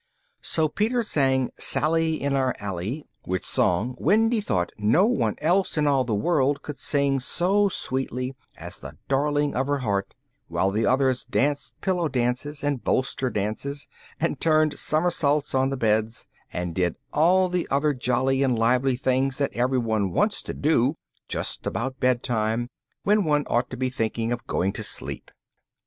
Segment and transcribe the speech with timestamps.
[0.41, 5.85] So Peter sang "Sally in our Alley," which song Wendy thought no one else in
[5.85, 10.15] all the world could sing so sweetly as the darling of her heart,
[10.47, 13.87] while the others danced pillow dances, and bolster dances,
[14.19, 19.37] and turned somersaults on the beds, and did all the other jolly and lively things
[19.37, 20.97] that everyone wants to do
[21.27, 22.71] just about bedtime,
[23.03, 25.29] when one ought to be thinking of going to sleep.